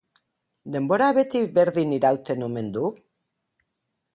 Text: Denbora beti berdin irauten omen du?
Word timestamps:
Denbora 0.75 1.09
beti 1.17 1.41
berdin 1.57 1.93
irauten 1.99 2.47
omen 2.49 2.73
du? 2.79 2.89